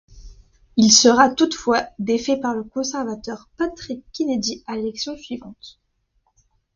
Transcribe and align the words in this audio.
Il 0.77 0.91
sera 0.91 1.29
toutefois 1.29 1.85
défait 1.99 2.39
par 2.39 2.55
le 2.55 2.63
conservateur 2.63 3.47
Patrick 3.55 4.03
Kennedy 4.13 4.63
à 4.65 4.75
l'élection 4.75 5.15
suivante. 5.15 5.79